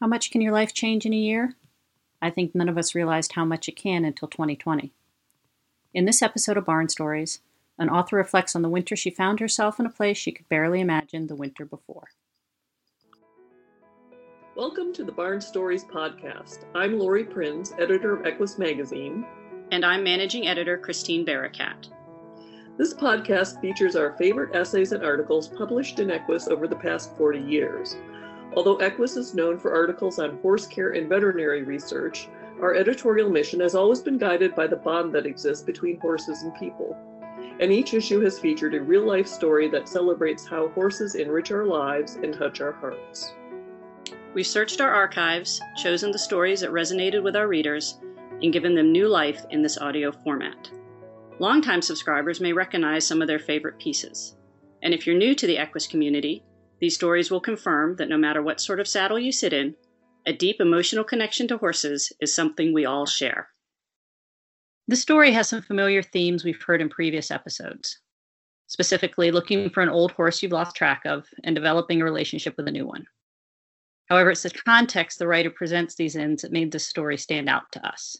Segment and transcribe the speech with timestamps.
[0.00, 1.56] How much can your life change in a year?
[2.22, 4.94] I think none of us realized how much it can until 2020.
[5.92, 7.40] In this episode of Barn Stories,
[7.78, 10.80] an author reflects on the winter she found herself in a place she could barely
[10.80, 12.12] imagine the winter before.
[14.56, 16.64] Welcome to the Barn Stories podcast.
[16.74, 19.26] I'm Laurie Prinz, editor of Equus Magazine.
[19.70, 21.90] And I'm managing editor Christine Barakat.
[22.78, 27.40] This podcast features our favorite essays and articles published in Equus over the past 40
[27.40, 27.96] years.
[28.56, 32.28] Although Equus is known for articles on horse care and veterinary research,
[32.60, 36.54] our editorial mission has always been guided by the bond that exists between horses and
[36.56, 36.96] people.
[37.60, 41.64] And each issue has featured a real life story that celebrates how horses enrich our
[41.64, 43.32] lives and touch our hearts.
[44.34, 47.98] We've searched our archives, chosen the stories that resonated with our readers,
[48.42, 50.70] and given them new life in this audio format.
[51.38, 54.36] Longtime subscribers may recognize some of their favorite pieces.
[54.82, 56.42] And if you're new to the Equus community,
[56.80, 59.76] these stories will confirm that no matter what sort of saddle you sit in,
[60.26, 63.48] a deep emotional connection to horses is something we all share.
[64.88, 68.00] The story has some familiar themes we've heard in previous episodes,
[68.66, 72.66] specifically looking for an old horse you've lost track of and developing a relationship with
[72.66, 73.06] a new one.
[74.08, 77.70] However, it's the context the writer presents these in that made this story stand out
[77.72, 78.16] to us.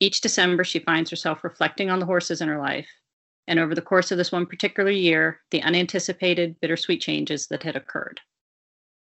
[0.00, 2.88] Each December, she finds herself reflecting on the horses in her life
[3.46, 7.76] and over the course of this one particular year, the unanticipated bittersweet changes that had
[7.76, 8.20] occurred.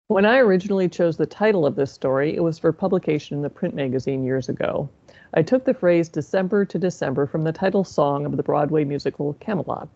[0.08, 3.50] When I originally chose the title of this story, it was for publication in the
[3.50, 4.90] print magazine years ago.
[5.36, 9.34] I took the phrase December to December from the title song of the Broadway musical
[9.36, 9.88] Camelot.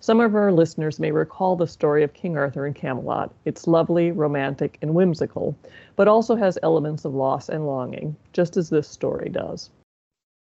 [0.00, 3.34] Some of our listeners may recall the story of King Arthur and Camelot.
[3.44, 5.58] It's lovely, romantic, and whimsical,
[5.96, 9.70] but also has elements of loss and longing, just as this story does.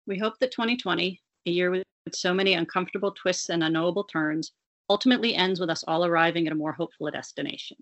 [0.06, 4.52] We hope that 2020, a year with so many uncomfortable twists and unknowable turns,
[4.90, 7.78] ultimately ends with us all arriving at a more hopeful destination.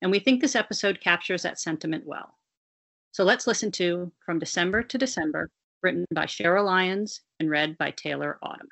[0.00, 2.34] And we think this episode captures that sentiment well.
[3.12, 5.50] So let's listen to From December to December,
[5.82, 8.68] written by Cheryl Lyons and read by Taylor Autumn.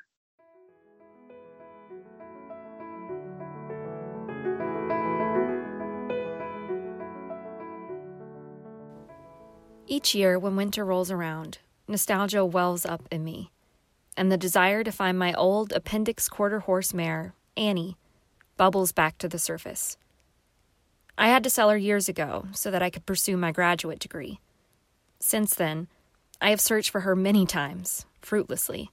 [9.89, 13.51] Each year, when winter rolls around, nostalgia wells up in me
[14.17, 17.95] and the desire to find my old appendix quarter horse mare, Annie,
[18.57, 19.95] bubbles back to the surface.
[21.17, 24.39] I had to sell her years ago so that I could pursue my graduate degree.
[25.19, 25.87] Since then,
[26.41, 28.91] I have searched for her many times, fruitlessly.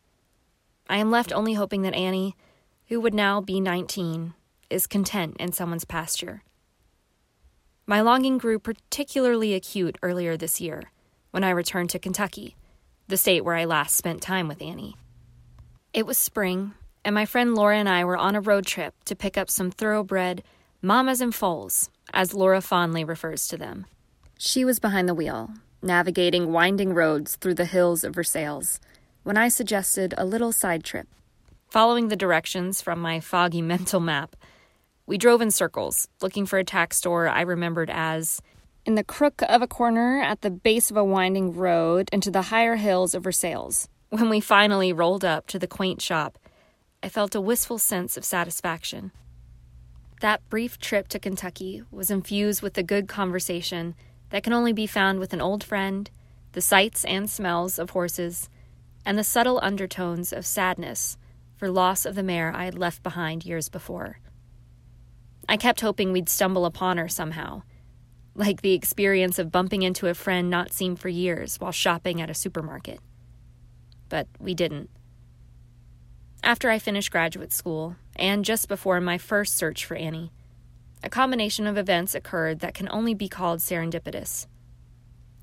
[0.88, 2.36] I am left only hoping that Annie,
[2.88, 4.34] who would now be 19,
[4.70, 6.42] is content in someone's pasture.
[7.86, 10.90] My longing grew particularly acute earlier this year
[11.30, 12.56] when I returned to Kentucky,
[13.08, 14.96] the state where I last spent time with Annie.
[15.94, 16.74] It was spring,
[17.04, 19.70] and my friend Laura and I were on a road trip to pick up some
[19.70, 20.42] thoroughbred
[20.82, 23.86] mamas and foals, as Laura fondly refers to them.
[24.36, 25.50] She was behind the wheel,
[25.80, 28.80] navigating winding roads through the hills of Versailles,
[29.22, 31.06] when I suggested a little side trip.
[31.70, 34.34] Following the directions from my foggy mental map,
[35.06, 38.42] we drove in circles, looking for a tack store I remembered as
[38.84, 42.42] in the crook of a corner at the base of a winding road into the
[42.42, 43.86] higher hills of Versailles.
[44.14, 46.38] When we finally rolled up to the quaint shop,
[47.02, 49.10] I felt a wistful sense of satisfaction.
[50.20, 53.96] That brief trip to Kentucky was infused with the good conversation
[54.30, 56.08] that can only be found with an old friend,
[56.52, 58.48] the sights and smells of horses,
[59.04, 61.18] and the subtle undertones of sadness
[61.56, 64.20] for loss of the mare I had left behind years before.
[65.48, 67.64] I kept hoping we'd stumble upon her somehow,
[68.36, 72.30] like the experience of bumping into a friend not seen for years while shopping at
[72.30, 73.00] a supermarket
[74.14, 74.88] but we didn't.
[76.44, 80.30] After I finished graduate school, and just before my first search for Annie,
[81.02, 84.46] a combination of events occurred that can only be called serendipitous.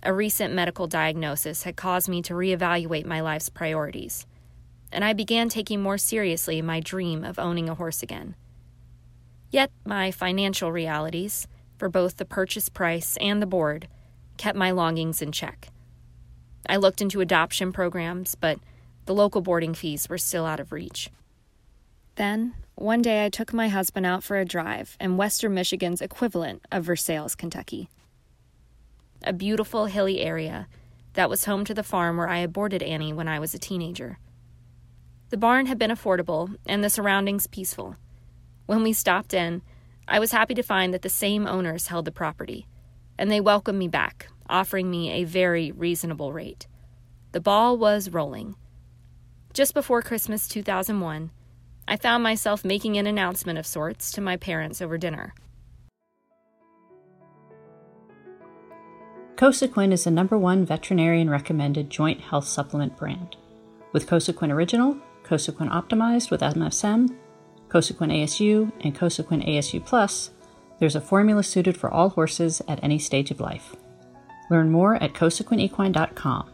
[0.03, 4.25] A recent medical diagnosis had caused me to reevaluate my life's priorities,
[4.89, 8.35] and I began taking more seriously my dream of owning a horse again.
[9.49, 11.45] Yet, my financial realities,
[11.77, 13.89] for both the purchase price and the board,
[14.37, 15.67] kept my longings in check.
[16.67, 18.59] I looked into adoption programs, but
[19.05, 21.09] the local boarding fees were still out of reach.
[22.15, 26.63] Then, one day I took my husband out for a drive in western Michigan's equivalent
[26.71, 27.89] of Versailles, Kentucky.
[29.23, 30.67] A beautiful hilly area
[31.13, 33.59] that was home to the farm where I had boarded Annie when I was a
[33.59, 34.17] teenager.
[35.29, 37.95] The barn had been affordable and the surroundings peaceful.
[38.65, 39.61] When we stopped in,
[40.07, 42.67] I was happy to find that the same owners held the property,
[43.17, 46.67] and they welcomed me back offering me a very reasonable rate.
[47.31, 48.55] The ball was rolling.
[49.53, 51.31] Just before Christmas 2001,
[51.87, 55.33] I found myself making an announcement of sorts to my parents over dinner.
[59.35, 63.35] Cosequin is the number one veterinarian recommended joint health supplement brand.
[63.91, 67.15] With Cosequin Original, Cosequin Optimized with MSM,
[67.67, 70.29] Cosequin ASU, and Cosequin ASU Plus,
[70.79, 73.75] there's a formula suited for all horses at any stage of life.
[74.51, 76.51] Learn more at cosequinequine.com.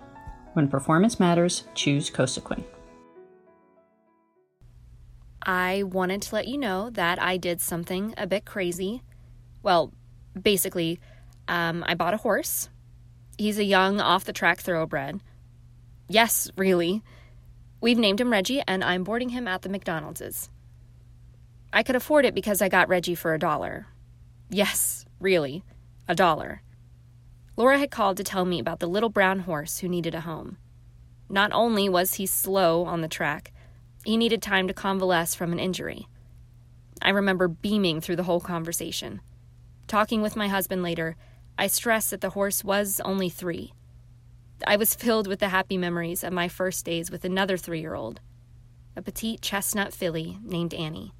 [0.54, 2.64] When performance matters, choose Cosequin.
[5.42, 9.02] I wanted to let you know that I did something a bit crazy.
[9.64, 9.94] Well,
[10.40, 11.00] basically,
[11.48, 12.70] um, I bought a horse.
[13.36, 15.20] He's a young, off the track thoroughbred.
[16.08, 17.02] Yes, really.
[17.82, 20.50] We've named him Reggie, and I'm boarding him at the McDonald's.
[21.74, 23.88] I could afford it because I got Reggie for a dollar.
[24.52, 25.64] Yes, really,
[26.08, 26.62] a dollar.
[27.57, 30.57] Laura had called to tell me about the little brown horse who needed a home.
[31.27, 33.51] Not only was he slow on the track,
[34.06, 36.07] he needed time to convalesce from an injury.
[37.01, 39.21] I remember beaming through the whole conversation.
[39.88, 41.18] Talking with my husband later,
[41.57, 43.74] I stressed that the horse was only three.
[44.65, 47.95] I was filled with the happy memories of my first days with another three year
[47.95, 48.21] old,
[48.95, 51.12] a petite chestnut filly named Annie.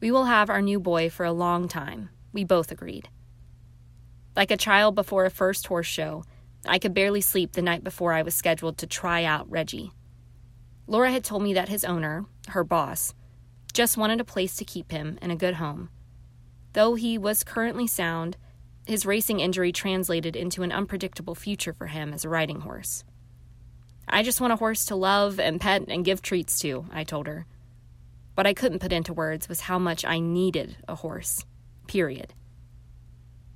[0.00, 3.08] We will have our new boy for a long time, we both agreed.
[4.36, 6.24] Like a child before a first horse show,
[6.66, 9.92] I could barely sleep the night before I was scheduled to try out Reggie.
[10.86, 13.14] Laura had told me that his owner, her boss,
[13.72, 15.88] just wanted a place to keep him and a good home.
[16.72, 18.36] Though he was currently sound,
[18.86, 23.04] his racing injury translated into an unpredictable future for him as a riding horse.
[24.08, 27.26] I just want a horse to love and pet and give treats to, I told
[27.26, 27.46] her.
[28.34, 31.44] What I couldn't put into words was how much I needed a horse.
[31.86, 32.34] Period.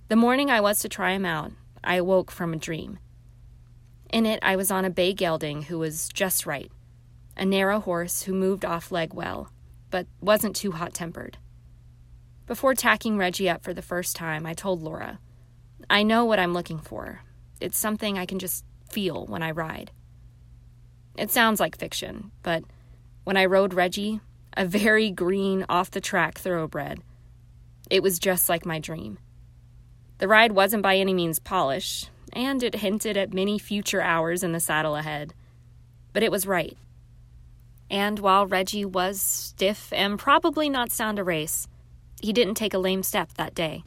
[0.08, 1.52] The morning I was to try him out,
[1.84, 2.98] I awoke from a dream.
[4.10, 6.72] In it, I was on a bay gelding who was just right,
[7.36, 9.52] a narrow horse who moved off leg well,
[9.90, 11.36] but wasn't too hot tempered.
[12.46, 15.18] Before tacking Reggie up for the first time, I told Laura,
[15.90, 17.20] I know what I'm looking for.
[17.60, 19.90] It's something I can just feel when I ride.
[21.18, 22.64] It sounds like fiction, but
[23.24, 24.20] when I rode Reggie,
[24.56, 27.02] a very green, off the track thoroughbred,
[27.90, 29.18] it was just like my dream.
[30.18, 34.52] The ride wasn't by any means polished, and it hinted at many future hours in
[34.52, 35.32] the saddle ahead.
[36.12, 36.76] But it was right.
[37.90, 41.68] And while Reggie was stiff and probably not sound a race,
[42.20, 43.84] he didn't take a lame step that day.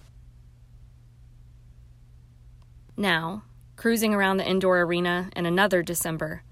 [2.97, 3.43] Now,
[3.75, 6.43] cruising around the indoor arena in another December,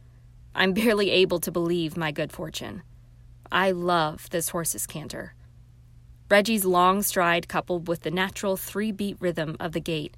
[0.53, 2.81] I'm barely able to believe my good fortune.
[3.51, 5.33] I love this horse's canter.
[6.29, 10.15] Reggie's long stride, coupled with the natural three beat rhythm of the gait,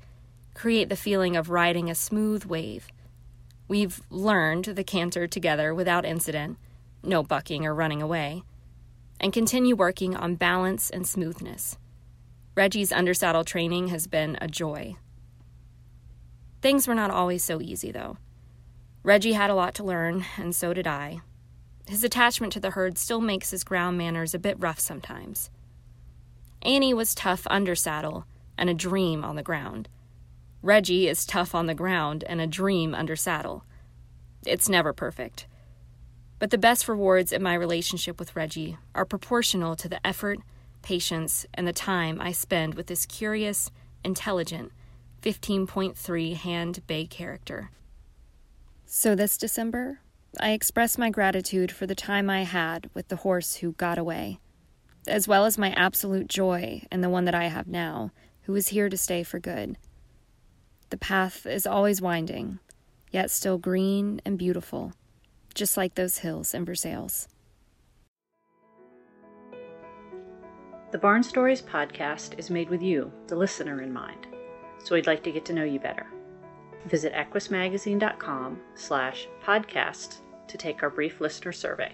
[0.54, 2.88] create the feeling of riding a smooth wave.
[3.68, 6.58] We've learned the canter together without incident,
[7.04, 8.44] no bucking or running away
[9.22, 11.78] and continue working on balance and smoothness.
[12.56, 14.96] Reggie's undersaddle training has been a joy.
[16.62, 18.18] Things were not always so easy, though.
[19.04, 21.22] Reggie had a lot to learn, and so did I.
[21.88, 25.50] His attachment to the herd still makes his ground manners a bit rough sometimes.
[26.62, 28.25] Annie was tough under saddle
[28.58, 29.90] and a dream on the ground.
[30.62, 33.66] Reggie is tough on the ground and a dream under saddle.
[34.46, 35.48] It's never perfect.
[36.38, 40.40] But the best rewards in my relationship with Reggie are proportional to the effort,
[40.81, 43.72] patience, and the time I spend with this curious,
[44.04, 44.72] intelligent
[45.22, 47.69] 15.3 hand bay character.
[48.85, 50.00] So this December,
[50.40, 54.40] I express my gratitude for the time I had with the horse who got away,
[55.08, 58.12] as well as my absolute joy and the one that I have now,
[58.44, 59.78] who is here to stay for good.
[60.90, 62.60] The path is always winding,
[63.12, 64.94] yet still green and beautiful
[65.54, 67.28] just like those hills in Versailles.
[70.92, 74.28] The Barn Stories podcast is made with you, the listener, in mind,
[74.84, 76.06] so we'd like to get to know you better.
[76.86, 80.18] Visit equusmagazine.com slash podcast
[80.48, 81.94] to take our brief listener survey.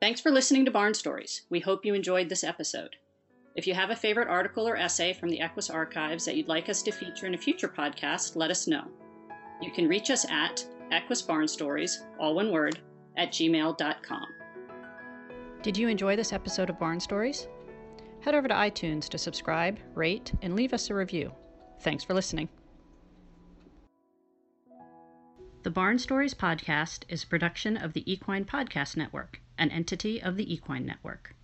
[0.00, 1.42] Thanks for listening to Barn Stories.
[1.50, 2.96] We hope you enjoyed this episode.
[3.54, 6.70] If you have a favorite article or essay from the Equus archives that you'd like
[6.70, 8.84] us to feature in a future podcast, let us know.
[9.60, 12.80] You can reach us at Equus Barn Stories, all one word,
[13.18, 14.26] at gmail.com.
[15.60, 17.46] Did you enjoy this episode of Barn Stories?
[18.20, 21.30] Head over to iTunes to subscribe, rate, and leave us a review.
[21.80, 22.48] Thanks for listening.
[25.62, 30.36] The Barn Stories podcast is a production of the Equine Podcast Network, an entity of
[30.36, 31.36] the Equine Network.